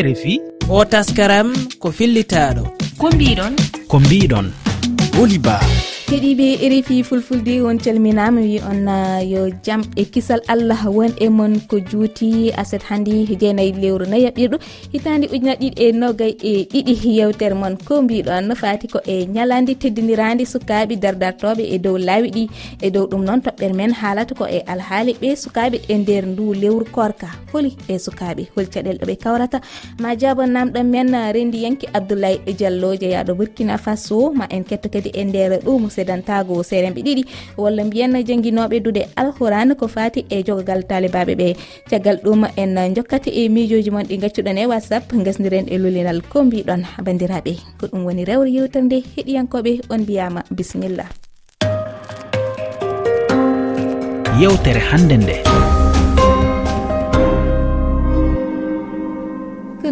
[0.00, 2.64] rfi o taskaram ko fillitaɗo
[3.00, 3.54] ko mbiɗon
[3.90, 4.46] ko mbiɗon
[5.16, 5.56] boliba
[6.08, 11.28] keɗiɓe rfi fulfulde on calminama wi on uh, yo jaam e kisal allah won e
[11.28, 16.52] mon ko juuti aset hannde jeenayi lewru nayaɓɓirɗo e hitande ujunaje ɗiɗi e nogay e
[16.72, 22.28] ɗiɗi yewtere moon ko mbiɗon fati ko e ñalande teddidirande sukaɓe dardartoɓe e dow laawi
[22.36, 22.44] ɗi
[22.82, 26.54] e dow ɗum noon toɓɓere men haalata ko e alhaali ɓe sukaɓe e nder ndu
[26.62, 29.58] lewru korka holi e sukaɓe holi caɗele ɗoɓe kawrata.
[30.02, 34.88] Ma jabo namɗon men uh, rendi yanki abdoulaye diallo jeeyaɗo burkina faso ma en ketto
[34.88, 37.22] kadi e nder ɗum sedantago seremɓe ɗiɗi.
[37.56, 41.48] Walla mbiyen jangguinoɓe dude alhouran ko fati e jogogal talibaɓe ɓe.
[41.90, 46.44] Caggal ɗum en jokkati e mijoji moon ɗi gaccuɗon e whatsapp gasdiren e lulinal ko
[46.44, 47.52] mbiɗon bandiraɓe.
[47.78, 51.04] Ko ɗum woni rewre yewtere nde heɗiyankoɓe on mbiyama bisimilla.
[54.40, 55.36] Yewtere hande nde.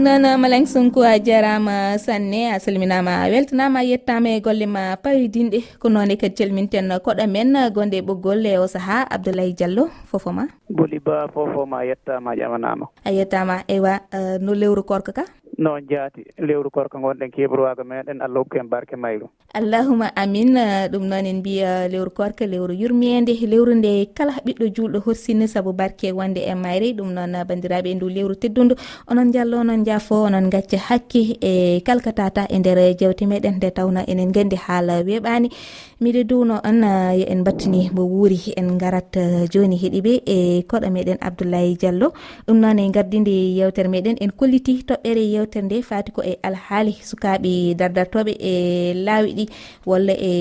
[0.00, 5.60] noon malang sonko a jarama sanne a salminama a weltanama yettama e golle ma pawidinɗe
[5.79, 10.48] ko noone kadi calminten koɗo men gonde e ɓoggol e o saaha abdoulaye diallo fofoma.
[10.71, 12.88] Boli ba fofoma a yettama ƴamanama.
[13.04, 15.24] A yettama ewa eh, no lewru korka ka?
[15.59, 16.24] Noon jaati.
[16.38, 19.28] Lewru korka gonɗen kebruwago meɗen allah hokku en barke mayru.
[19.52, 24.66] Allahuma amin eh, ɗum noon en mbiya lewru korka lewru yurmede lewru nde kala ɓiɗɗo
[24.74, 26.95] julɗo horsini saabu barke wonde e mayri.
[26.95, 28.74] Ɗum noon bandiraɓe ndu lewru teddundu.
[29.10, 33.71] Onon jallo onon mija fo onon gacca hakki e kalkatata e nder jewte meɗen nde
[33.71, 35.49] tawno enen gandi haala weɓani
[36.01, 36.83] miɗo duwno on
[37.19, 42.13] yo en battini mo wuuri en garat eh, joni heeɗiɓe e koɗo meɗen abdoulaye diallo.
[42.46, 46.93] Ɗum noon e gardidi yewtere meɗen en kolliti toɓɓere yewtere nde fati ko e alhaali
[47.09, 49.45] sukaɓe dardartoɓe e laawi ɗi
[49.87, 50.33] walla e,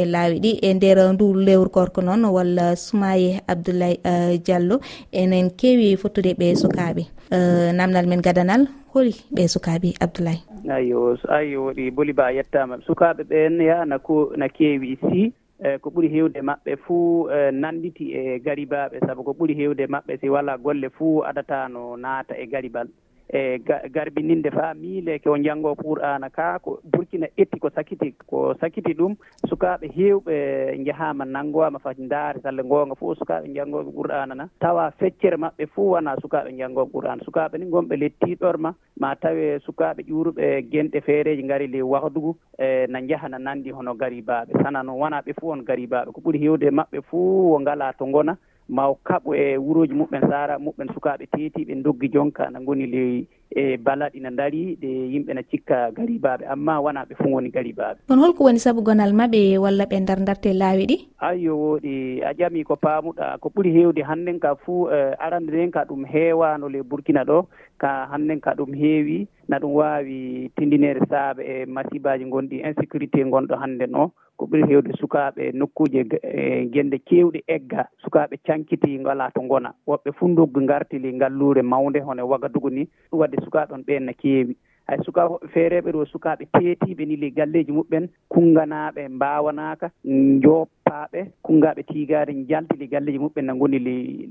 [0.00, 4.76] e laawi ɗi e nder ndu lewru korko noon walla sumaye abdoulaye eh, diallo.
[5.12, 10.40] Enen kewi fottude ɓe sukaɓe Eh, namdal men gadanal holi ɓe sukaɓe abdoulaye.
[10.68, 12.78] Ayyo ayyo awi boli ba yettama.
[12.86, 15.32] Sukaɓe ɓen yahana ko na keewi si
[15.64, 20.20] e ko ɓuri heewde maɓɓe fuu e nannditi e garibaaɓe sabu ko ɓuri heewde maɓɓe
[20.20, 22.88] si walaa golle fuu adatano naata e garibal.
[23.32, 23.58] e
[23.90, 29.16] garbininde faa miileeke o njanngo qur'ana kaa ko burkina etti ko sakiti ko sakiti ɗum
[29.48, 30.36] sukaaɓe heewɓe
[30.78, 34.48] njahaama nanngowaama fati ndaare salle ngoonga fof sukaaɓe njanngooɓe qur'ana na.
[34.60, 40.02] Tawa feccere maɓɓe fof wonaa sukaaɓe njanngooɓe qur'ana sukaaɓe ni ngonɓe lettiiɗorma ma tawe sukaaɓe
[40.08, 44.62] ƴuurɓe genɗe feereeji ngari le wahdugu e na njaha na nanndi hono garibaaɓe.
[44.62, 46.12] Sana noon wonaa ɓe fof on garibaaɓe.
[46.12, 47.12] Ko ɓuri heewde maɓɓe fof
[47.50, 48.36] wo ngalaa to ngona
[48.68, 53.76] maw kaɓo e wuroji muɓɓen sara muɓɓen sukaɓe tetiɓe doggi jonka na goni ley e
[53.76, 58.18] balaɗi na dari ɗe yimɓe na cikka garibaɓe amma wona ɓe fof woni garibaɓe ɗon
[58.18, 60.96] holko woni sabu gonal maɓe walla ɓe ndar dardarte laawi ɗi?
[61.20, 65.70] Ayyo woɗi a ƴami ko paamuɗa ko ɓuuri heewde hannden ka fuu eh, arande nden
[65.70, 67.46] ka ɗum heewano le burkina ɗo.
[67.78, 73.56] ka hannden ka ɗum heewi na ɗum waawi tinndinede saabe e masibaji gonɗi insécurité gonɗo
[73.56, 79.42] hannden o ko ɓuri heewde sukaaɓe nokkuuje e gende keewɗe egga sukaaɓe cankiti ngalaa to
[79.42, 79.70] ngona.
[79.86, 84.04] Woɓɓe fuu ndoggu ngartili ngalluure mawnde hono e wagadugu ni ɗum wadde sukaaɓe on ɓeen
[84.06, 84.56] no keewi.
[84.86, 92.32] Hay sukaaɓe feereeɓe ɗo sukaaɓe teetiiɓe ni ley galleeji muɓɓen kunnganaaɓe mbaawanaaka njoppaaɓe kunngaaɓe tiigaade
[92.34, 94.28] njalti ley galleeji muɓɓen no ngoni ley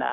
[0.00, 0.08] na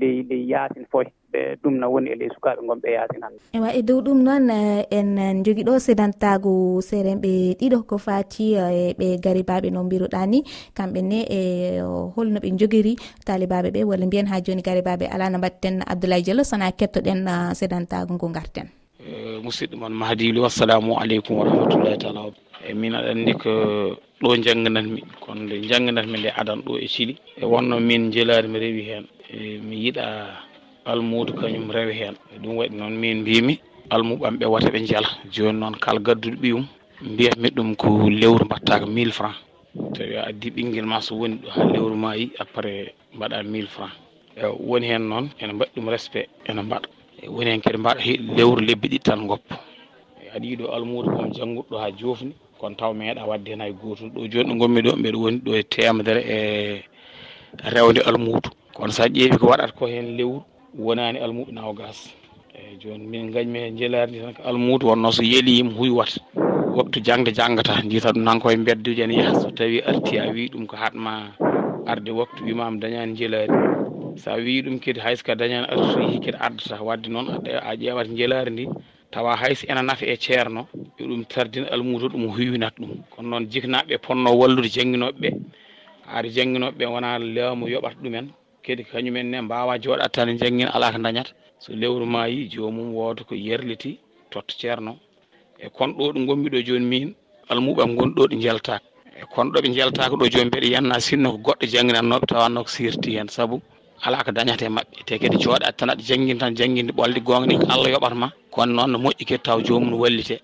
[0.00, 1.06] ley ley yaasin foy.
[1.32, 4.50] Ɓe ɗum no woni e ley sukaaɓe gonɓe yaasin hannde ewa e dow ɗum noon
[4.50, 6.52] eh, en jogii ɗo sedantago
[6.88, 10.44] serenɓe ɗiɗo ko fati eh, ɓe garibaɓe no mbiruɗa ni.
[10.76, 11.40] Kamɓe ne e
[12.14, 16.44] holno ɓe jogiri talibaɓe ɓe walla mbiyen ha joni garibaɓe ala no mbatten abdoulaye diallo
[16.44, 18.68] sona kettoɗen eh, sedantago ngo garten
[19.42, 22.30] musidɗo moon mahadilou assalamu aleykum wa rahmatullahi taala
[22.68, 23.50] e min aɗa anndi ko
[24.22, 28.58] ɗo jannganatmi kono nde jannganatmi nde adan ɗo e Chili e wonno min jelaari mi
[28.64, 30.04] rewi heen e mi yiɗa
[30.90, 33.54] almudo kañum rewa e ɗum waɗi noon min mbimi
[33.94, 36.64] almuɓamɓe wata ɓe jala joni noon kala gadduɗo ɓiyum
[37.12, 37.88] mbiyatmi ɗum ko
[38.20, 39.36] lewru mbattaka mille franc
[39.94, 43.66] tawi a addi ɓinguel ma so woni ɗo ha lewru ma yi après mbaɗa mille
[43.74, 43.92] franc
[44.36, 46.86] e woni hen noon ene mbaɗi ɗum respect ene mbaɗa.
[47.22, 48.00] E woni hen kadi mbaɗa
[48.36, 49.54] lewru lebbi ɗiɗi tan goppa
[50.22, 52.32] e aɗa yiiɗo almudo kom jangguɗo ha jofni
[52.62, 55.50] kono taw meeɗa wadde hen hay gotum ɗo joni ɗo gonmi ɗo mbeɗa woni ɗo
[55.58, 56.38] e temedere e
[57.74, 58.50] rewde almuudu.
[58.74, 60.38] Kono sa ƴeewi ko waɗata ko hen lewru
[60.78, 61.98] wonani almuɓe nawgas
[62.54, 66.20] eyyi joni min gañmi hen jeeladi tan ko almuudu wonno so yeelima huywata.
[66.78, 70.48] Waktu jangde janggata jiita ɗum nan koye beddude ene yaaha so tawi arti a wi
[70.48, 71.34] ɗum ko hatma
[71.86, 73.52] arde waktu wimama dañani jeeladi
[74.16, 78.50] sa wi ɗum kadi hayso ka dañani arsuji kadi addata wadde noon a ƴewat jeeladi
[78.50, 78.66] ndi.
[79.12, 80.64] Tawa hayso ena naafa e ceerno
[81.02, 82.90] yo ɗum tardin almudo ɗum huwinat ɗum.
[83.10, 85.28] Kono noon jiknaɓe ponno wallude jangguinoɓeɓe
[86.06, 88.26] haade jangguinoɓeɓe wona lewmu yoɓata ɗumen.
[88.64, 93.24] Kadi kañumen ne mbawa joɗat tan janggin ala ko dañata so lewru ma jomum wooda
[93.24, 93.98] ko yerliti
[94.30, 94.98] totta ceerno.
[95.58, 97.14] E kono ɗo ɗo gommi e ɗo joni min
[97.50, 98.84] almuɓam gonɗo ɗo ɗo jeltaka
[99.20, 103.16] e kono ɗoɓe jeltaka ɗo joni mbeɗa yanna sinno ko goɗɗo jangginannoɓe tawanno ko sirti
[103.18, 103.28] hen.
[103.28, 103.60] Saabu
[104.04, 107.46] ala ko dañata e mabɓe te kadi jooɗat tan aɗa janggin tan jangguinde ɓolde gonga
[107.48, 108.30] ɗi ko allah yoɓatma.
[108.52, 110.38] Kono noon no moƴƴi kadi taw jomum no wallite.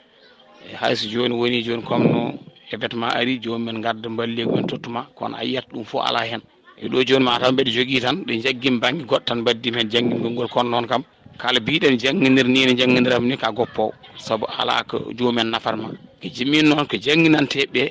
[0.71, 2.39] E hayso joni woni joni comme no
[2.71, 6.43] hébétement ari jomumen gadda ballegu men tottuma kono a yiyat ɗum foof ala hen.
[6.77, 10.31] E ɗo joni mataw mbeɗa jogui tan ɗe jaggimi banggue goɗɗo tan mbaddimi hen jangguingol
[10.33, 11.03] ngol kono noon kam.
[11.39, 15.89] Kala mbiɗen jangguidir ni ne jangguidiram ni ka goppowo saabu ala ko jomumen nafatma
[16.21, 17.83] ko jimmin noon ko jangguinanteɓe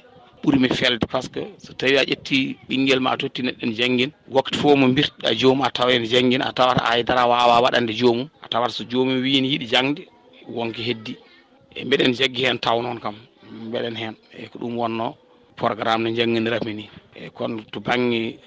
[0.43, 4.11] ɓuurimi felde par ce que so tawi a ƴetti ɓinguel ma totti neɗɗo ne jangguin
[4.29, 8.29] wakkati fo mo birtoɗa joomum a tawa ene jangguin a tawata haydara wawa waɗande joomum
[8.43, 10.01] a tawata so joomum wini yiiɗi jangde
[10.47, 11.15] wonko heddi.
[11.77, 13.15] e mbeɗen jaggi hen taw noon kam
[13.69, 15.15] mbeɗen hen e ko ɗum wonno
[15.55, 16.85] programme no janggodirami ni.
[17.15, 18.39] E kono to banggue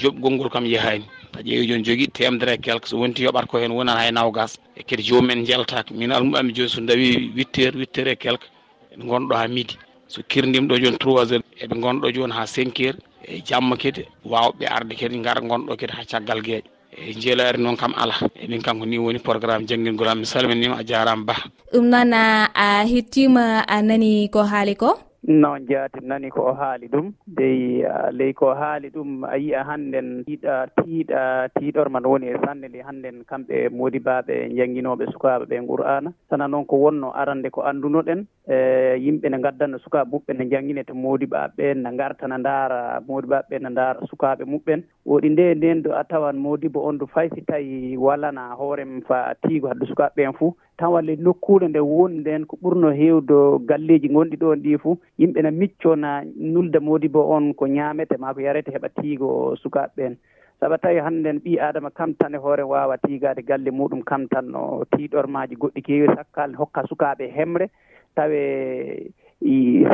[0.00, 1.04] joɓgol ngol kam yahani
[1.36, 4.12] a ƴeewi joni jogui temedere e quelque so wonti yoɓat ko hen wonata hay e
[4.12, 8.16] nawgas e kadi jomumen jeltaka min almuɓami joni so dawi huit heures huit heures e
[8.16, 8.46] quelque
[8.94, 9.74] eɓe gonɗo ha midi.
[10.08, 12.98] So kirndimɗo joni trois heures eɓe gonɗo joni ha cinq heures.
[13.24, 16.62] E jamma kadi wawɓe arde kadi gara gonɗo kadi ha caggal gueeƴe
[16.96, 18.14] e jeelari noon kam ala.
[18.34, 21.34] E min kanko ni woni programme jangguingolam mi salminima a jarama ba.
[21.72, 25.09] Ɗum noon a hettima a nani ko haali ko?
[25.30, 27.12] noon jaati nani ko haali ɗum.
[27.26, 32.82] Dey ley ko haali ɗum a yiya hannden tiiɗa tiiɗa tiiɗorman woni e sanne nde
[32.82, 38.56] hannden kamɓe modibaaɓe jannginooɓe sukaaɓe ɓe qur'ana sana noon ko wonno arande ko anndunoɗen e
[38.98, 43.46] yimɓe ne ngaddanno sukaaɓe muɓɓe ne janngine to modibaaɓe ɓeen ne ngarta ne ndaara modibaaɓe
[43.50, 44.82] ɓe ne ndaara sukaaɓe muɓɓen.
[45.06, 49.34] Woɗi nde nden do a tawan modibo on du fay si tawi walana hoorem fa
[49.42, 54.08] tiigo hadde sukaaɓe ɓeen fof tan walla nokkuure nde woni nden ko ɓurno heewdo galleeji
[54.08, 58.70] gonɗi ɗon ɗi fuu yimɓe ne miccona nulda modibo on ko ñaamete maa ko yarete
[58.72, 60.14] heɓa tiigo sukaaɓe ɓeen.
[60.60, 64.48] Sabu tawi hannden ɓii aadama kam tan e hoore waawa tiigaade galle muɗum kam tan
[64.52, 67.68] no tiiɗormaaji goɗɗi keewi hakkal hokka sukaaɓe hemre
[68.14, 68.40] tawe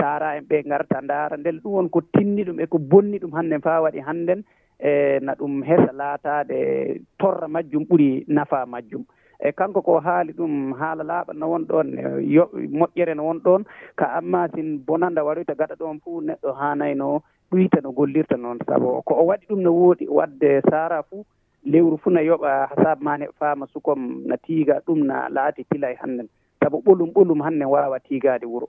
[0.00, 1.36] saara en ɓe ngarta ndaara.
[1.36, 4.44] Ndel ɗum won ko tinni ɗum e ko bonni ɗum hannden faa waɗi hannden
[4.78, 9.02] e na ɗum hesa laataade torra majjum ɓuri nafaa majjum.
[9.38, 12.02] e kanko ko haali ɗum haala laaɓa no won ɗon e
[12.34, 13.64] yo moƴƴere no won ɗon
[13.96, 18.58] ka amma sin bonanda waɗoyta gaɗa ɗon fuu neɗɗo haanayno ɓuyta no gollirta noon.
[18.66, 21.24] Sabu ko o waɗi ɗum no wooɗi wadde saara fuu
[21.64, 25.90] lewru fuu na yoɓa hasaab ma ne faama sukom na tiiga ɗum na laati pila
[25.92, 26.28] e hannden.
[26.62, 28.68] Sabu ɓolum ɓolum hannden waawa tiigaade wuro.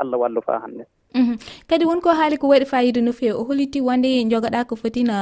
[0.00, 0.86] Allah wallu faa hannden.
[1.14, 1.36] Mhm.
[1.68, 5.14] Kadi wonko haali ko waɗi fayida no feewi o holiti wonde e jogoɗa ko fotino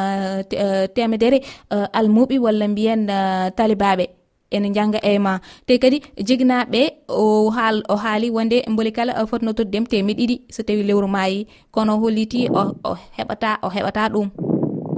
[0.94, 4.04] temedere eh, eh, almuɓi walla mbiyen eh, talibaɓe
[4.50, 5.38] ene janga e ma.
[5.66, 10.62] Te kadi jignaɓe o haal o haali wonde mboli kala fotno toddem temeɗe ɗiɗi so
[10.62, 11.46] tawi lewru maayi.
[11.70, 14.30] Kono holliti o heɓata o heɓata ɗum.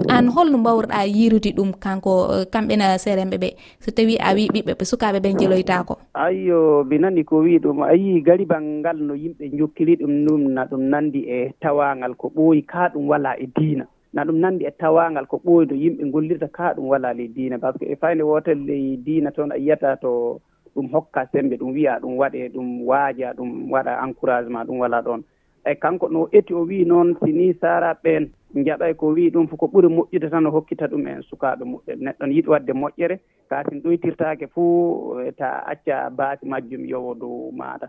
[0.09, 2.13] An holno mbawruɗa yirude ɗum kanko
[2.53, 3.49] kamɓena seremɓe ɓe.
[3.81, 7.83] So tawi a wi ɓiɓɓe ɓe sukaɓe ɓen jeloytako ayyo mi nani ko wi ɗum.
[7.83, 12.31] A yii garibal ngal no yimɓe jokkiri ɗum ɗum na ɗum nandi e tawangal ko
[12.37, 13.85] ɓooyi ka ɗum wala e diina.
[14.13, 17.59] na ɗum nanndi e tawaangal ko ɓooyi no yimɓe gollirta kaa ɗum walaa ley diina.
[17.59, 20.41] Par ce que e fayde wootere ley diina toon a yiyata to
[20.75, 25.23] ɗum hokka sembe ɗum wiya ɗum waɗe ɗum waaja ɗum waɗa encouragement ɗum walaa ɗoon.
[25.67, 29.59] Eyi kanko no eti o wii noon si ni saaraɓeen njaɓay ko wii ɗum fof
[29.61, 31.99] ko ɓuri moƴƴude tan o hokkita ɗum en sukaaɓe moƴƴere.
[32.01, 33.17] Neɗɗon yiɗi waɗde moƴƴere
[33.51, 37.89] kaa sin ɗoytirtaake fuu e ta acca baasi majjum yowo dow maaɗa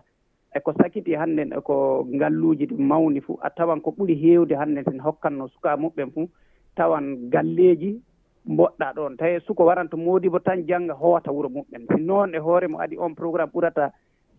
[0.54, 3.38] eko sakiti hannden eko ngalluuji ɗi mawni fuu.
[3.42, 6.28] A tawan ko ɓuri heewde hannden sen hokkatno sukaa muɓɓen fuu.
[6.76, 8.00] Tawan galleeji
[8.46, 9.16] mboɗɗa ɗoon.
[9.16, 12.96] Tawi suko waranto moodibo tan jannga hoota wuro muɓɓen si noon e hoore mo adi
[12.98, 13.90] on programme ɓurata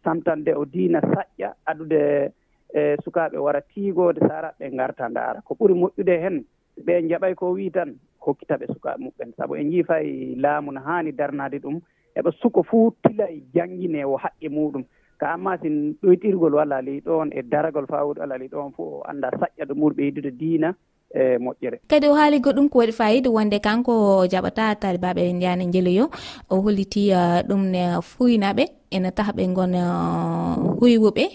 [0.04, 2.32] samtande o diina saƴƴa adude
[2.74, 5.42] e sukaaɓe wara tiigoode saaraɓe ngarta ndaara.
[5.42, 6.44] Ko ɓuri moƴƴude heen
[6.86, 11.12] ɓe njaɓay ko wii tan hokkitaɓe sukaaɓe muɓɓen sabu en jiifa e laamu no haani
[11.12, 11.80] darnaade ɗum.
[12.16, 14.84] Eɓa suko fuu tila e janngine o haqqe muɗum.
[15.22, 19.04] ko amma sin ɗoytirgol walla ley ɗon e daragol fawude walla ley ɗon fof o
[19.06, 20.74] annda saƴƴa ɗo ɓuri ɓeydude diina
[21.14, 21.78] e moƴƴere.
[21.88, 26.10] Kadi o haali goɗɗum ko waɗi fayida wonde kanko jaɓata talibaɓe ndiyane njeloyo
[26.50, 31.26] o holliti uh, ɗum ne fuynaɓe ene taha ɓe gon uh, huywuɓe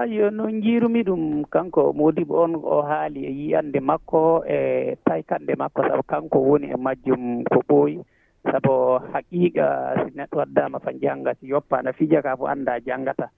[0.00, 5.82] ayo no jirumi ɗum kanko modibo on o haali e yiyande makko e taykande makko
[5.82, 7.98] sabu kanko woni e majjum ko ɓooyi.
[8.44, 9.66] sabu haqiiqa
[10.04, 13.28] si neɗɗo waddaama fa jannga si yoppaa fija kaa fof annda janngata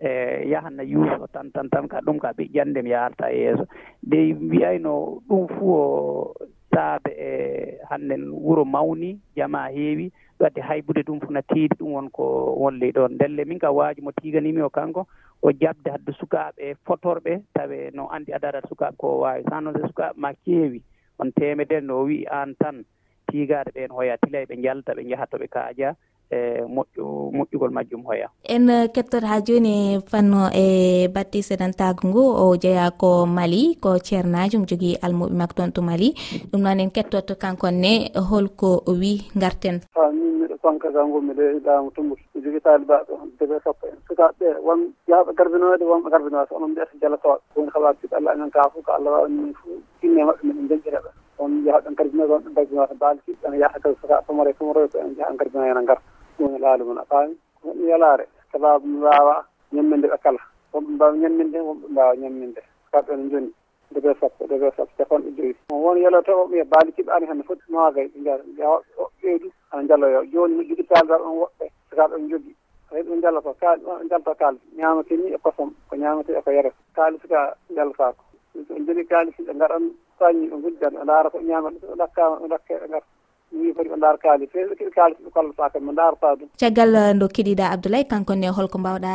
[0.00, 3.66] e yahan no yuuso tan tan tan ka ɗum ka ɓi jannde mi e yeeso.
[4.02, 6.34] De mbiyayno ɗum fuu o
[6.74, 12.10] saabe e hannden wuro mawni jama heewi ɗum haybude ɗum fof no tiiɗi ɗum won
[12.10, 15.06] ko wonli ɗon ndelle min ka waaji mo tiiganimi o kanko
[15.42, 19.42] o jabde hadde sukaaɓe e fotorɓe tawe no anndi adara sukaaɓe ko waawi.
[19.50, 20.82] Sa noon so sukaaɓe ma keewi
[21.18, 22.84] on temedere no o wi'i aan tan.
[23.30, 25.88] tiigaade ɓeen hoya tila ɓe njalta ɓe njaha to ɓe kaaja
[26.30, 26.38] e
[26.74, 28.28] moƴƴu moƴƴugol majjum hoya.
[28.44, 33.98] En eh, kettoto ha jooni fanno e batte seɗantago ngu o jeeya ko mali ko
[33.98, 36.14] ceernajum jogii almuɓe makko toon to mali.
[36.50, 41.44] Ɗum noon en kettotto kankonne holko o wi garten a min miɗo sonkaka ngu miɗo
[41.64, 43.96] laamu tumbutu mi jogii taalibaɓe on debe sappo e en.
[44.08, 48.70] Sukaaɓe won yaaɓe garbinoede wonɓe garbinoade onon mbiyata jalatoɓe woni habaɓe siɓe allah amen ka
[48.72, 52.28] fo ko allah wawa ni fof kinne maɓɓe miɗen jaggiraɓe on jaha ɗon kadi noon
[52.28, 55.50] ɗon daggi wata baali tiɗɗo ene yaha kadi saka pamare tomoroy ko en jaha kadi
[55.54, 55.98] noon ene ngar.
[56.38, 57.36] Ɗum e laalu mon a faami.
[57.62, 60.38] Ɗum yalaare sababu mi wawa ñamminde ɓe kala.
[60.72, 62.60] Wonɓe mbawa ñamminde wonɓe mbawa ñamminde.
[62.92, 63.52] Kamɓe ene joni
[63.90, 65.56] debe sappo debe sappo capanɗe joyi.
[65.70, 68.18] Won yelo taw ɓe baali kiɓani hande foti maagay ɓe
[68.56, 68.80] jaha
[69.22, 72.54] ɓeydu ana jalloyo joni mi jogui kaalda on woɓɓe saka ɗon jogui
[72.92, 74.62] ay ɗum jalloto ko jalto jalta kaalis
[75.10, 77.40] ni e kosam ko ñamate e ko yere kalis ka
[77.76, 78.22] jallotako
[78.68, 79.84] ɗum joni kaalis ɓe ngaɗan
[80.18, 83.06] sañi o guddan o laara ko ñamata o ɗakkama o ɗakke ɓe garta
[83.52, 86.48] wi foti ɓe ndaar kaali te kiɗi kaalis ɓe kollata kam ɓe ndaarata ɗum.
[86.60, 89.12] Caggal eh, ndo keɗiɗa abdoulaye kankone holko mbawɗa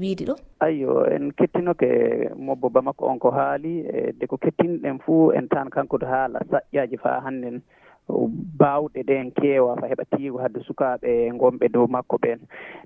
[0.00, 0.34] wiide ɗo?
[0.60, 1.88] Ayyo en kettinoke
[2.36, 6.38] mobbo bamako on ko haali e de ko kettinɗen fuu en tan kanko to haala
[6.50, 7.62] saƴƴaji fa hannden
[8.08, 12.38] baawɗe ɗen keewa fa heɓa tiigo hadde sukaaɓe e gonɓe dow makko ɓeen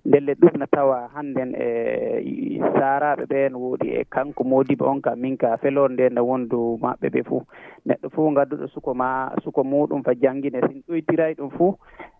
[0.04, 5.36] ndelle ɗum ɗumna tawa hannden e saaraaɓe ɓeen woodi e kanko moodiɓe on ka min
[5.36, 7.42] ka feloore nde nde dow maɓɓe ɓe fuu.
[7.86, 11.74] Neɗɗo fuu ngadduɗo suko ma suko muɗum fa janngine sin ɗoytiray ɗum fuu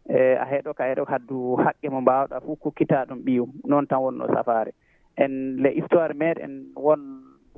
[0.09, 4.01] e a heɗo ka heɗo haddu haqqe mo mbaawɗa fuu kokkitaa ɗum ɓiyum noon tan
[4.03, 4.73] wonno safaare.
[5.17, 7.01] En le histoire meeɗen won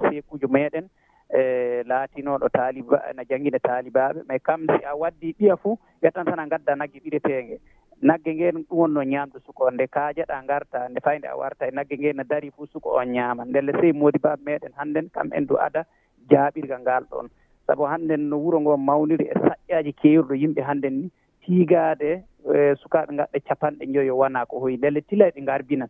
[0.01, 0.89] seekuujo meeɗen
[1.35, 4.23] e laatinoɗo taaliba ne janngine taalibaɓe.
[4.29, 7.59] Mais kam si a waddi ɓiya fuu wiyatan tan a ngadda nagge ɓiretege
[8.03, 11.97] nagge ngen ɗum wonno ñaamdu suko nde kaajaɗa ngarta nde fayde a warta e nagge
[11.99, 13.45] ngen no dari fuu suko on ñaama.
[13.45, 15.85] Ndelle sey moodi baaɓe meɗen hannden kam en du ada
[16.31, 17.29] jaaɓirgal ngal ɗon.
[17.67, 21.11] Sabu hannden no wuro ngo mawniri e saƴƴaaji keewirɗo yimɓe hannden ni
[21.43, 22.23] tiigaade
[22.55, 24.77] e sukaaɓe ngaɗɓe capanɗe joyo wonaa ko hoyi.
[24.77, 25.87] Ndelle tila ɗe ngarbina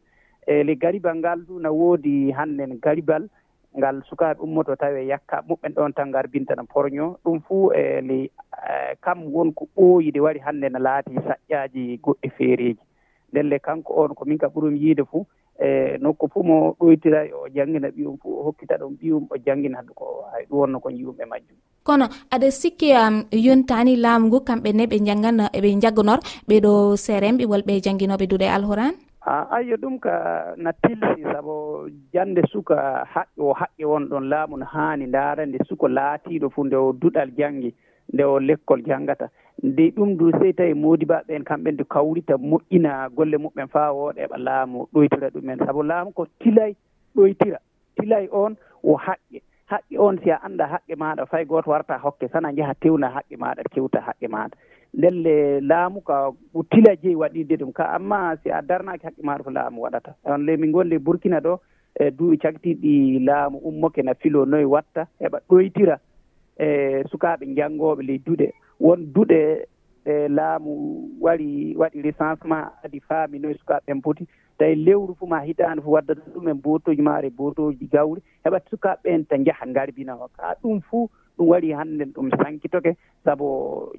[0.46, 3.28] e le garibal ngal du no woodi hannden garibal
[3.78, 7.16] ngal sukaaɓe ummoto tawi yakka muɓɓen ɗon tan ngarbintana porño.
[7.24, 8.30] Ɗum fuu e li
[8.70, 12.82] e, kam wonko ɓooyide wari hannde no laati saƴƴaaji goɗɗi feereeji.
[13.32, 15.26] Nden le kanko on ko min ka ɓurum yiide fuu
[15.58, 19.78] e nokku fuu mo ɗoytira o janngina ɓiyum fuu o hokkita ɗum ɓiyum o janngina
[19.78, 21.58] hade ko hay ɗum wonno ko yiwɓe majjum.
[21.84, 26.96] Kono aɗa sikki um, yontani laamu ngu kamɓe ne ɓe jangan e ɓe jaggonor ɓeɗo
[26.96, 28.94] serenɓe wolɓe jannginoɓe duuɗe alhoran
[29.26, 34.56] a ayyo ɗum ka na tilsi sabu jannde suka haqqe o haqqe won ɗon laamu
[34.56, 37.72] no haani ndaara nde suka laatiiɗo fuu nde o duɗal janngi
[38.12, 39.28] nde o lekkol janngata.
[39.62, 44.36] Nde ɗum du sey tawi moodibaaɓe en kamɓe nde kawrita moƴƴina golle muɓɓen faa wooɗeɓa
[44.38, 45.58] laamu ɗoytira ɗumen.
[45.66, 46.74] Sabu laamu ko tilay
[47.16, 47.58] ɗoytira
[47.96, 49.40] tilay on o haqqe
[49.70, 53.36] haqqe on si a annda haqqe maaɗa fay gooto warta hokke sana njaha tewna haqqe
[53.40, 54.52] maaɗa kewta haqqe maaɗa.
[54.98, 56.32] ndelle laamu ka
[56.70, 60.14] tila jeyi waɗirde ɗum ka amma si a darnaaki haqqe maaro ko laamu waɗata.
[60.24, 61.58] On le min ngonle burkina ɗo
[62.00, 65.98] e duuɓi cagtiiɗi laamu ummoke na filo noye watta heɓa ɗoytira
[66.58, 69.66] e sukaaɓe janngooɓe ley duɗe won duɗe
[70.04, 70.72] e laamu
[71.20, 74.26] wari waɗi recensement adi faami noye sukaaɓe ɓen poti.
[74.58, 79.26] tawi lewru fof ma hitaande fof waddata ɗumen botoji maare botoji gawri heɓa sukaaɓe ɓen
[79.28, 83.46] ta njaha ngarbina o kaa ɗum fuu ɗum waɗi hannde ɗum sankitoke sabu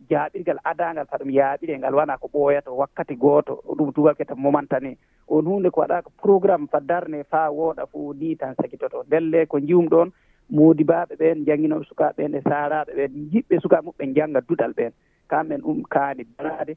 [0.09, 4.97] jaaɓirgal adangal saɗum yaaɓire ngal wona ko ɓooyata wakkati gooto ɗum tubak keta momantane
[5.27, 9.45] on hunde ko waɗa ko programme fa darne faa wooɗa fof ni tan sakitoto ndelle
[9.47, 10.11] ko jiwmɗon
[10.49, 14.91] moodibaaɓe ɓeen jannginoɓe sukaaɓe ɓeen e saaraaɓe ɓeen jiɓɓe sukaaɓe mum ɓe jannga duɗal ɓeen.
[15.27, 16.73] Kamɓen ɗum kaani daraade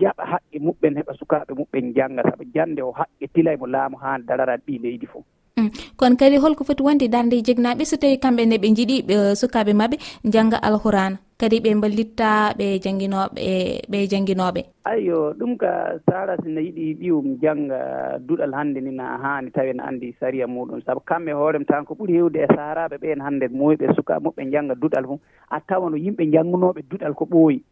[0.00, 4.18] jaɓa haqqe muɓɓen heɓa sukaaɓe muɓɓen jannga sabu jannde o haqqe tila mo laamu haa
[4.28, 5.24] dararan ɗi leydi fof
[5.56, 5.70] mm.
[5.96, 8.96] kono kadi holko foti wonde darde jegnaaɓe so tawi kamɓe ne ɓe jiɗi
[9.40, 9.96] sukaaɓe maɓɓe
[10.32, 13.42] jannga alhurana kadi ɓe ballitta ɓe jannginoɓe
[13.90, 17.78] ɓe jannginoɓe ayyo ɗum ka sara ne yiɗi ɓiyum jannga
[18.26, 20.84] duɗal hannde ni na haani tawi ne anndi saria muɗum.
[20.84, 24.74] Sabu kamɓe hoorem tan ko ɓuri heewde e saaraaɓe ɓeen hannde moyɓe sukaaɓe muɓɓe jannga
[24.74, 27.62] duɗal fof a tawa no yimɓe janngunooɓe duɗal ko ɓooyi.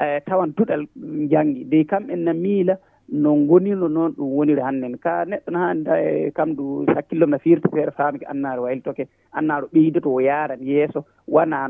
[0.00, 0.86] E, tawan duɗal
[1.30, 1.64] janngi.
[1.70, 2.74] Dey kamɓen na miila
[3.12, 7.38] no ngonirno noon ɗum woniri hannden ka neɗɗo no hannda e kam du hakkillom no
[7.38, 9.04] firti feere faamiki annaaro waylitoke
[9.38, 11.04] annaaro ɓeydoto o yaaran yeeso.
[11.28, 11.68] Wona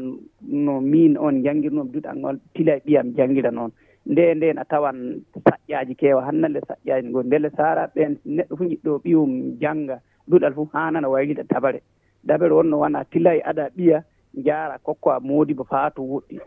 [0.66, 3.72] no min on janngirnomi duɗal ngol tila e ɓiyam janngira noon.
[4.06, 4.98] Nde nden a tawan
[5.44, 9.96] saƴƴaaji keewa hannalle saƴƴaaji ngoni ndele saaraɓe ɓeen neɗɗo fof jiɗɗo ɓiyum jannga.
[10.30, 11.80] Duɗal fof haanana waylita dabare.
[12.24, 14.04] Dabare wonno wona tila e ada ɓiya
[14.46, 16.38] jaara kokko a moodibo faa to woɗɗi.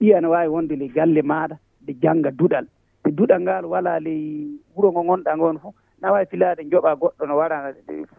[0.00, 2.66] ɗi ana waawi wonde ley galle maaɗa nde jannga duɗal.
[3.02, 7.26] Te duɗal ngal walaa ley wuro ngo ngonɗaa ngoon fof na waawi filaade njoɓaa goɗɗo
[7.26, 7.74] no wara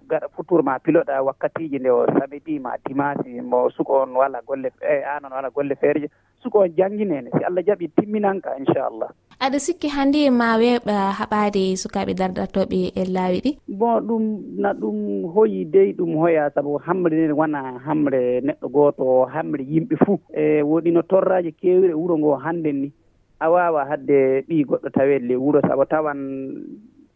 [0.10, 4.70] gaɗa futour ma piloɗa wakkatiiji nde o samedi ma dimanche mo suka on walla golle
[4.82, 6.10] e aanon walla golle feere
[6.44, 9.10] suko jangguinene si allah jaaɓi timminanka inchallah.
[9.42, 13.52] Aɗa sikki hannde e ma weɓa haɓade sukaɓe dardartoɓe e laawi ɗi?
[13.68, 14.24] Bon ɗum
[14.62, 19.96] na ɗum hoyi dey ɗum hoya saabu hamre nde wona hamre neɗɗo gooto hamre yimɓe
[20.06, 20.20] fuu.
[20.34, 22.92] E woɗino torraji kewri e wuro ngo hannde ni
[23.40, 26.20] a wawa hadde ɓi goɗɗo tawelle wuro saabu tawan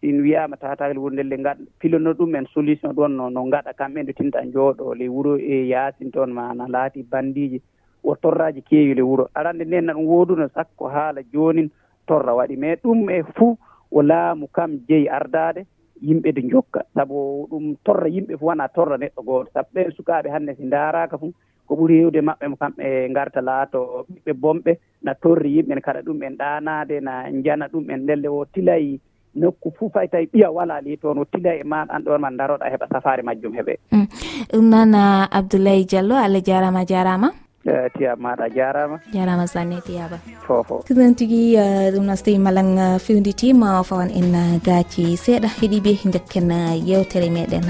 [0.01, 4.03] in wiyama tatakle wuro ndelle gaɗ gaɗa ɗum en solution ɗon no no gaɗa kamɓe
[4.03, 7.61] nde tinta jooɗo le wuro e yaasin toon mana laati bandiji
[8.05, 9.29] wo torraji keewile wuro.
[9.33, 11.69] Arande nden na ɗum wooduno sakko haala joonin
[12.07, 12.55] torra waɗi.
[12.57, 13.57] Mais ɗum e fuu
[13.91, 15.65] o laamu kam jeyi ardaade
[16.01, 19.49] yimɓe de jokka sabu ɗum torra yimɓe fof wona torra neɗɗo gooto.
[19.53, 21.33] Sabu ɓen sukaaɓe hannde si ndaaraaka fuu
[21.67, 24.71] ko ɓuri heewde maɓɓe mo kamɓe ngarta laato ɓiɓɓe bomɓe
[25.01, 28.99] na torri yimɓe ne kaɗa ɗum en ɗaanaade na njana ɗum en ndelle o tilayi
[29.35, 32.29] nokku fuu fay tawi ɓiya wala li toon o tila e maɗa an ɗon ma
[32.31, 34.07] daroɗa heɓa safare majjum heeɓe mm.
[34.53, 34.93] ɗum noon
[35.31, 37.29] abdoulaye diallo allah jarama a jarama
[37.65, 38.97] Eh, tiyaba maɗa jarama.
[39.13, 40.17] Jarama sanne tiyaba.
[40.45, 40.85] Fofo.
[40.89, 41.57] Eh, ɗum tigui
[41.93, 45.49] ɗum noon so tawi malan eh, fewditima fawan en gaaci seeɗa.
[45.59, 46.49] Heeɗiɓe jakken
[46.87, 47.65] yewtere meɗen.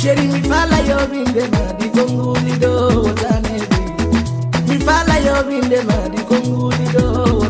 [0.00, 0.98] Ceri mi fala yo
[1.54, 2.72] maɗi gonguli ɗo
[3.04, 3.78] wotaneɗi
[4.68, 7.41] mi fala yo winde maɗi gonguli ɗo.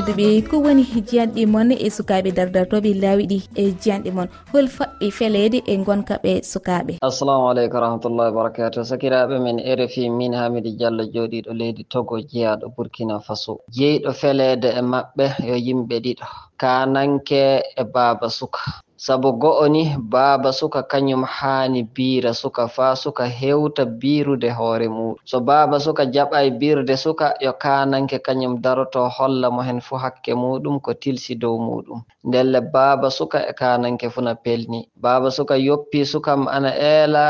[0.00, 5.06] tedduɓe ko woni jiyanɗi moon e sukaɓe dardartoɓe laawi ɗi e jiyanɗe moon hol faɓɓi
[5.18, 11.04] feleede e gonka ɓe sukaaɓe assalamu aleykum warahmatullahi wabarakatu sakiraɓe men rfi min hamidi diallo
[11.14, 13.52] jooɗiiɗo leydi togo jeyaɗo burkina faso.
[13.76, 16.26] Jeyɗo feleede e maɓɓe yo yimɓe ɗiɗo.
[16.60, 17.42] Kananke
[17.80, 18.60] e baaba suka.
[19.00, 25.16] Sabu go'o ni baaba suka kañum haani biira suka faa suka hewta biirude hoore muɗum.
[25.24, 30.32] So baaba suka jaɓay biirde suka yo kananke kañum daroto holla mo hen fuu hakke
[30.42, 32.00] muɗum ko tilsi dow muɗum.
[32.28, 34.80] Ndelle baaba suka e kananke fu na pelni.
[35.02, 37.24] Baaba suka yoppi sukam ana eela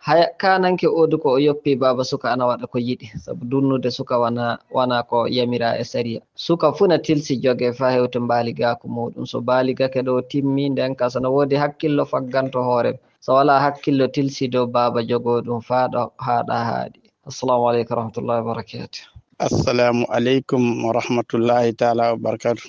[0.00, 3.06] haya kananke odu ko o yoppi baba suka ana waɗa ko yiɗi.
[3.20, 8.18] Sabu dunnude suka wana wana ko yamira e saria suka fu tilsi joge fa hewte
[8.18, 9.26] mbaligako muɗum.
[9.28, 12.98] So baligake ɗo timmi nden ka sono woodi hakkillo fagganto hoore.
[13.20, 17.00] So wala hakkillo tilsi dow baba jogo ɗum faaɗo haaɗa haaɗi.
[17.26, 19.00] Assalamu aleykum warahmatullahi wabarakatu
[19.40, 22.62] assalamu aleykum wa rahmatullahi taala wabarakatu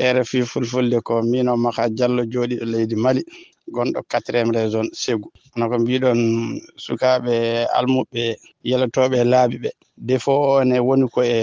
[0.00, 3.22] rfi fulfulde ko mino maka diallo jooɗiɗo leydi mali.
[3.74, 6.20] gonɗo quatriéme région ségu hono ko mbiɗon
[6.84, 7.34] sukaɓe
[7.78, 8.22] almuɓe
[8.68, 9.70] yelotoɓe laabi ɓe
[10.08, 11.38] defo one woni ko e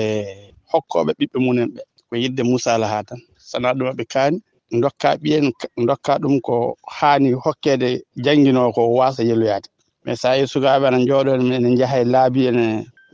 [0.71, 3.19] hokkoɓe ɓiɓɓe munen ɓe ko yidde musala ha tan.
[3.49, 4.37] Sana ɗum ɓe kaani
[4.83, 5.45] dokka ɓiyen
[5.89, 6.55] dokka ɗum ko
[6.97, 7.89] haani hokkede
[8.23, 9.67] jangguinowo ko wasa yeloyade
[10.05, 12.65] mais sa yi sukaɓe ana jooɗon ene jaaha e laabi ene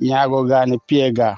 [0.08, 1.30] ñaago ga ne piye ga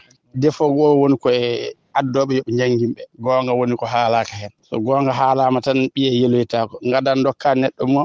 [0.41, 4.51] defo go woni ko e addoɓe yooɓe jangginɓe gonga woni ko haalaka hen.
[4.69, 8.01] So gonga haalama tan ɓiye yeloytako gaɗa dokka neɗɗo mo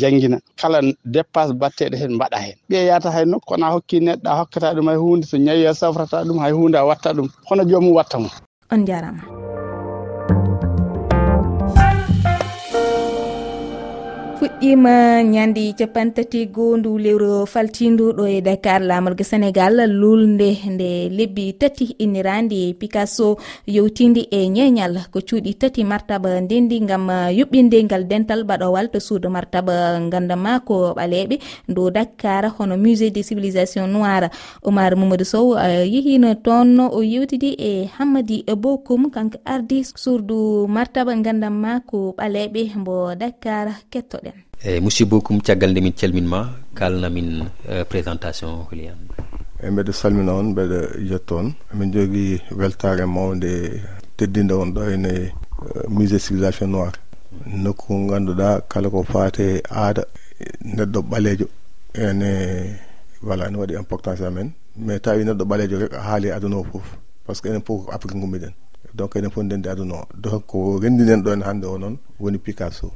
[0.00, 0.78] janggina kala
[1.14, 2.56] dépense batteɗo hen mbaɗa hen.
[2.68, 5.66] Ɓiye yata hay nokku kono a hokki neɗɗo a hokkata ɗum hay hunde so ñawi
[5.66, 7.28] a safrata ɗum hay hunde a watta ɗum.
[7.48, 8.28] Hono joomum watta mo.
[8.70, 9.37] On jarama
[14.38, 21.84] fuɗɗima ñandi capantati gondu lewru faltindu ɗo e dakar lamorgue sénégal lulde nde lebbi tati
[22.04, 23.28] innirandi e picasso
[23.66, 27.06] yewtinde e ñeñal ko cuuɗi tati martaba ndendi gam
[27.38, 29.74] yuɓɓinde ngal dental baɗowal to suudu martaba
[30.12, 31.36] gandama ko ɓaleɓe
[31.74, 34.28] dow dakar hono musée de civilisation noire.
[34.62, 35.46] Oumar mamadou sow
[35.94, 43.14] yehino toon o yewtidi e hammadi bokum kanko ardi suudu martaba gandama ko ɓaleɓe mbo
[43.20, 44.37] dakar kettoɗen.
[44.64, 46.40] Eh, eyyi musidɓo kum caggal nde min calminma
[46.78, 47.28] kalnamin
[47.70, 48.98] eh, présentation holiyan
[49.62, 50.78] eyi mbeɗa salmina on mbeɗa
[51.10, 51.46] yettoon
[51.78, 53.50] min jogii weltare mawde
[54.16, 55.30] teddinde on ɗo ene eh,
[55.94, 56.92] musée civilisation noir.
[57.64, 60.02] Nokku ganduɗa kala ko faate aada
[60.76, 61.46] neɗɗo ɓaleejo.
[62.04, 62.30] Ene
[63.22, 64.48] voilà ene waɗi importance amen.
[64.76, 66.86] Mais tawi neɗɗo ɓaleejo rek a haali aduna o fof
[67.24, 68.52] par ce que enen fof ko afrique gummiɗen
[68.94, 70.04] donc enen fof ndendi aduna o.
[70.14, 72.92] Donc ko renndinen ɗon hannde o noon woni picasso.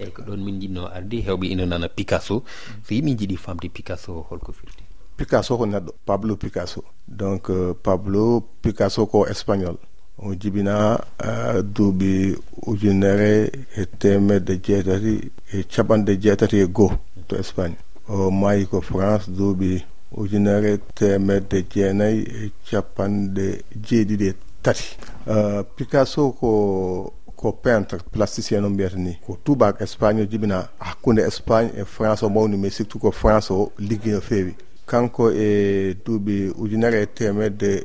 [0.00, 2.42] Eyi ko ɗon min jiɗno ardi hewɓe ina nana picasso.
[2.84, 4.84] So yimin jiɗi famde picasso holko firti?
[5.16, 6.84] Picasso ko neɗɗo pablo picasso.
[7.08, 9.76] Donc euh, pablo picasso ko espagnol.
[10.18, 16.96] O jibina euh, duuɓi ujunere e temedde jeetati e caɓanɗe jeetati e goho
[17.28, 17.76] to espagne.
[18.08, 19.82] O maayi ko france duuɓi
[20.16, 23.46] ujunere temedde jeenayyi e capanɗe
[23.86, 24.96] jeeɗiɗi e tati
[25.26, 31.22] uh, picasso ko ko peintre plasticien no mbiyata ni ko tubak espagne o jibina hakkunde
[31.22, 34.54] espagne e france o mawni mais surtout ko france o liggi no feewi.
[34.86, 37.84] Kanko e duuɓi ujunere e temedde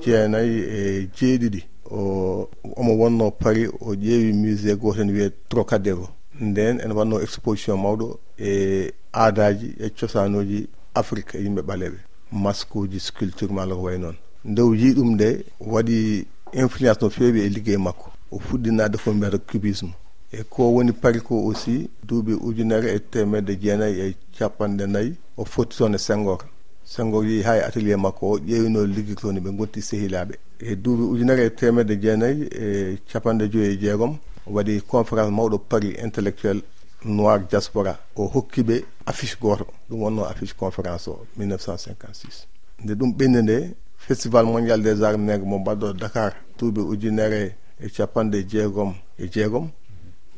[0.00, 6.08] jeenayi e jeeɗiɗi o omo wonno paris o ƴeewi musée goten wiye trocadéro.
[6.40, 11.98] Nden ene wanno exposition mawɗo e aadaji e cosanuji afrique e yimɓe ɓaleɓe
[12.32, 14.16] masque uji sculpture ma ko way noon.
[14.44, 18.10] nde o ɗum nde waɗi influence no feewi e liggey makko.
[18.30, 19.92] O fuɗɗinade ko mbiyata cubisme.
[20.32, 25.44] E ko woni pari ko aussi duuɓi ujunere e temedde jeenayyi e capanɗe nayyi o
[25.44, 26.38] fotti toon e sengor
[26.84, 31.44] sengor yehi ha e atelier makko o ƴeewino liggirtoni ɓe gonti sehilaɓe e duuɓi ujunere
[31.46, 36.60] e temedde jeenayyi e capanɗe joyi e jeegom waɗi conférence mawɗo pari intellectuel
[37.04, 37.98] noir diaspora.
[38.16, 39.66] O hokkiɓe affiche goto.
[39.88, 42.46] Ɗum wonno affiche conférence o 1956
[42.82, 46.32] nde ɗum ɓenndi nde festival mondial des arts nègre mo mbaɗɗo dakar.
[46.58, 49.68] Duuɓi ujunere e capanɗe jeegom e jeegom.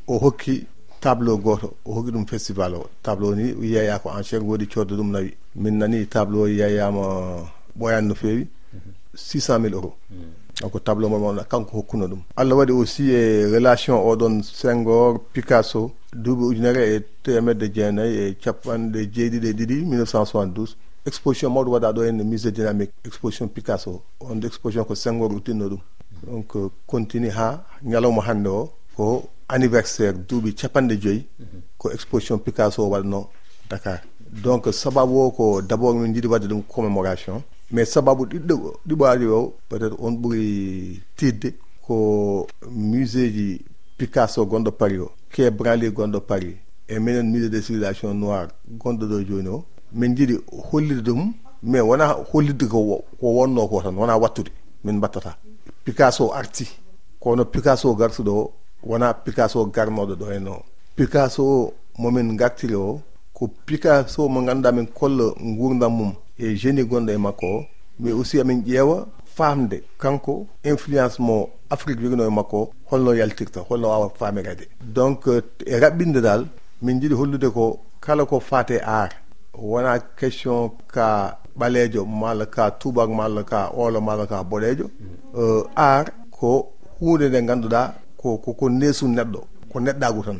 [0.07, 0.65] O hokki
[1.01, 2.87] tableau goto o hokki ɗum festival o.
[3.03, 7.03] Tableau ni yeeya ko enchére woodi codde ɗum nawi min nani tableau o yeeyama
[7.77, 8.47] ɓoyani no feewi.
[9.17, 9.93] six cent mille euros.
[10.11, 10.15] Mm.
[10.61, 12.19] Donc tableau mo mawɗa kanko hokkuno ɗum.
[12.35, 15.91] Allah waɗi aussi e relation oɗon sengor picasso.
[16.13, 20.75] Duuɓi ujunere e temedde jeenayyi e capanɗe jeeɗiɗi e ɗiɗi 1972
[21.07, 24.01] exposition mawɗo waɗa ɗo henne musée dynamique exposition picasso.
[24.19, 25.79] On exposition ko sengor uttinno ɗum.
[26.25, 31.25] Donc euh, continue ha ñalawma hannde o ko anniversaire duuɓi capanɗe joyyi
[31.77, 33.29] ko exposition picasso o waɗno
[33.69, 34.01] dakar.
[34.43, 37.41] Donc sababu o ko d' abord min jiɗi wadde ɗum commémoration
[37.71, 41.53] mais sababu ɗiɗɗo ɗiɓaari o peut être on ɓuri tidde
[41.85, 43.61] ko musée ji
[43.97, 46.55] picasso gonɗo paris o quai branly gonɗo paris
[46.89, 49.63] e minen musée de civilisation noir gonɗo ɗo jooni o.
[49.93, 50.35] min jiiɗi
[50.71, 54.51] hollide ɗum mais wona hollidde ko ko wonno ko tan wona wattude
[54.83, 55.35] min mbattata.
[55.83, 56.67] Picasso arti.
[57.19, 58.51] Kono picasso gartuɗo o
[58.83, 60.63] wona picasso garnoɗo ɗo henno.
[60.95, 63.01] Picasso momin gartiri o
[63.33, 65.25] ko picasso mo ganduɗa min kolla
[65.57, 67.65] gurdam mum e génie gonɗo e makko o
[67.99, 73.87] mais aussi amin ƴeewa famde kanko influence mo afrique jogino e makko holno yaltirta holno
[73.89, 75.27] wawa famirede donc
[75.65, 76.45] e raɓɓinde dal
[76.81, 79.13] min jiiɗi hollude ko kala ko fate art
[79.61, 85.39] wona question ka ɓaleejo malla ka tubak malla ka oolo malla ka boɗeejo mm.
[85.39, 89.39] euh, art ko hunde nde ngannduɗaa ko ko neesu neɗɗo
[89.71, 90.39] ko neɗɗaagu tan.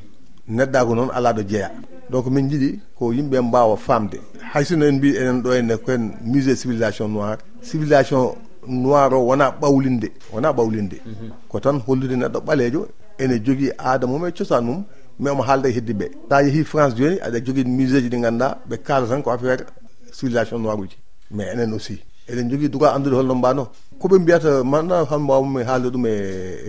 [0.50, 1.72] Neɗɗaagu noon alaa ɗo jeya
[2.10, 4.18] donc min jiɗi ko yimɓe mbawa faamde.
[4.54, 8.36] Hay sino en mbi enen ɗo henne koen musée civilisation noir civilisation
[8.68, 11.02] noir o wona ɓawlinde wona ɓawlinde.
[11.06, 11.32] Mm-hmm.
[11.50, 14.84] Ko tan hollude neɗɗo ɓaleejo ene jogii aada mum e cosan mum
[15.20, 16.06] mais omo haalda e heddiɓe.
[16.30, 19.66] Sa yeehi france joni aɗa jogui musé ji ɗi ganduɗa ɓe kaala tan ko affaire
[20.14, 20.98] civilisation noir uji
[21.32, 22.00] mais enen aussi
[22.30, 23.68] eɗen jogui droit andude holno mbano.
[24.00, 26.10] Koɓe mbiyata manna han mbawmi e haalde ɗum e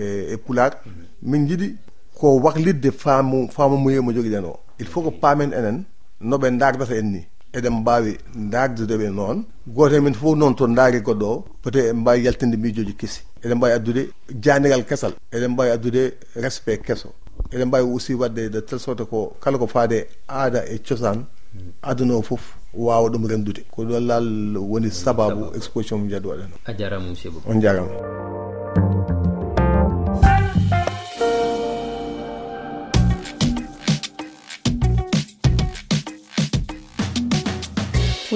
[0.03, 0.71] e, e pular
[1.23, 1.75] min jiiɗi
[2.19, 4.57] ko waklidde faamu faamumoye mo jogui ɗen o.
[4.81, 5.85] Il faut que paamen enen
[6.23, 7.27] noɓe dardata en ni.
[7.53, 9.45] Eɗen mbawi dardudeɓe noon.
[9.67, 12.95] Goto e men fof noon to daari goɗɗo o peut être en mbawi yaltinde miijoji
[12.97, 13.21] kesi.
[13.45, 14.11] Eɗen mbawi addude
[14.43, 15.13] jandigal kesal.
[15.33, 17.09] Eɗen mbawi addude respect kesso
[17.53, 21.25] eɗen mbawi aussi wadde de telle sorte ko kala ko faade aada e cosaan
[21.83, 23.65] aduna o fof wawa ɗum rendude.
[23.71, 27.89] Ko ɗon laal woni sababu exposition mo jaddu waɗano a jarama monsieur bo on jarama.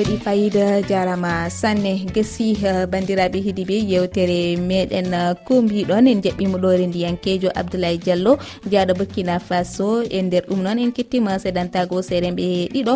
[0.02, 6.86] joɗi fayida jarama sanne gasi eh, bandiraɓe heeɗiɓe yewtere meɗen eh, kumbiɗon en jaɓɓima ɗore
[6.90, 8.32] ndiyankejo abdoulaye diallo
[8.72, 12.94] jaaɗo burkina faso e nder ɗum noon en kettima sedantago serenɓe ɗiɗo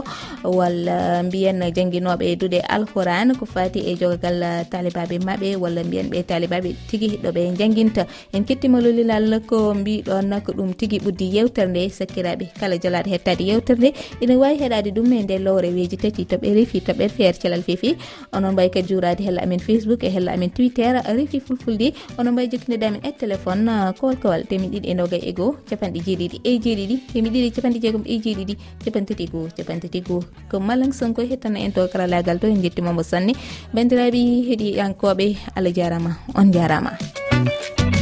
[0.58, 6.22] walla mbiyen jangguinoɓe duuɗe alquran ko fati e jogagal eh, talibaɓe mabɓe walla mbiyen ɓe
[6.26, 11.82] talibaɓe tigui ɗoɓe jangguinta en kettima lolilal ko mbiɗon ko ɗum tigui ɓuddi yewtere nde
[11.98, 13.88] sakkiraɓe kala jalaɗo hettade yewtere nde
[14.20, 17.62] ina wawi heɗade ɗum e nde lowre weji tati toɓe reefi toɓe ɓen feere calal
[17.68, 17.90] fefi
[18.32, 21.02] onon mbawi kadi juurade hella amen facebook e hella amen twitter.
[21.16, 25.22] Reefi fulfulde onon mbawi jokkinoda amen e téléphone ah, kowal kowal temi ɗiɗi e nogay
[25.30, 26.96] e goho capanɗe jeeɗiɗi e jeeɗiɗi.
[27.12, 28.54] Temi ɗiɗi capanɗe jeegom e jeeɗiɗi
[28.84, 32.62] capantati e goho capantati e goho ko malang sonko hettana en to karalagal to en
[32.64, 33.32] jettimamo sanne.
[33.74, 36.92] Bandiraɓe heeɗiyankoɓe allah jarama on jarama.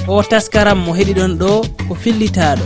[0.09, 1.51] O taskaram mo heɗiɗon ɗo
[1.89, 2.65] ko fillitaɗo